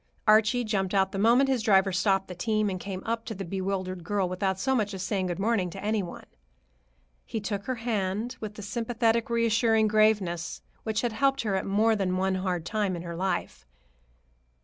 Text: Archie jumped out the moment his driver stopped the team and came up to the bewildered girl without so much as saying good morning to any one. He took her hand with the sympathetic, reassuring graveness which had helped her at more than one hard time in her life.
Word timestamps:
Archie 0.27 0.63
jumped 0.63 0.95
out 0.95 1.11
the 1.11 1.19
moment 1.19 1.47
his 1.47 1.61
driver 1.61 1.91
stopped 1.91 2.27
the 2.27 2.33
team 2.33 2.71
and 2.71 2.79
came 2.79 3.03
up 3.05 3.23
to 3.23 3.35
the 3.35 3.45
bewildered 3.45 4.03
girl 4.03 4.27
without 4.27 4.57
so 4.59 4.73
much 4.73 4.95
as 4.95 5.03
saying 5.03 5.27
good 5.27 5.37
morning 5.37 5.69
to 5.69 5.83
any 5.83 6.01
one. 6.01 6.25
He 7.23 7.39
took 7.39 7.65
her 7.65 7.75
hand 7.75 8.35
with 8.39 8.55
the 8.55 8.63
sympathetic, 8.63 9.29
reassuring 9.29 9.87
graveness 9.87 10.63
which 10.81 11.01
had 11.01 11.13
helped 11.13 11.41
her 11.41 11.53
at 11.55 11.67
more 11.67 11.95
than 11.95 12.17
one 12.17 12.33
hard 12.33 12.65
time 12.65 12.95
in 12.95 13.03
her 13.03 13.15
life. 13.15 13.67